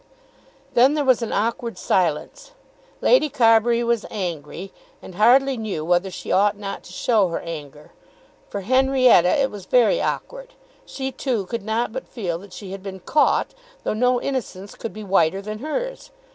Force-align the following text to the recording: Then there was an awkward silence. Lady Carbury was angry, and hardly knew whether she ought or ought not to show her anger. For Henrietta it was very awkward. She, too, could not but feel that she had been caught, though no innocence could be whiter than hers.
Then 0.73 0.95
there 0.95 1.05
was 1.05 1.21
an 1.21 1.31
awkward 1.31 1.77
silence. 1.77 2.53
Lady 3.01 3.29
Carbury 3.29 3.83
was 3.83 4.03
angry, 4.09 4.73
and 4.99 5.13
hardly 5.13 5.57
knew 5.57 5.85
whether 5.85 6.09
she 6.09 6.31
ought 6.31 6.55
or 6.55 6.57
ought 6.57 6.57
not 6.57 6.83
to 6.85 6.91
show 6.91 7.27
her 7.27 7.39
anger. 7.41 7.91
For 8.49 8.61
Henrietta 8.61 9.29
it 9.39 9.51
was 9.51 9.65
very 9.67 10.01
awkward. 10.01 10.55
She, 10.87 11.11
too, 11.11 11.45
could 11.45 11.61
not 11.61 11.91
but 11.91 12.07
feel 12.07 12.39
that 12.39 12.51
she 12.51 12.71
had 12.71 12.81
been 12.81 13.01
caught, 13.01 13.53
though 13.83 13.93
no 13.93 14.19
innocence 14.19 14.73
could 14.73 14.91
be 14.91 15.03
whiter 15.03 15.39
than 15.39 15.59
hers. 15.59 16.09